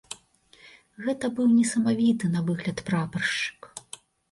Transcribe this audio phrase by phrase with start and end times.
[1.07, 3.71] Гэта быў несамавіты на выгляд прапаршчык.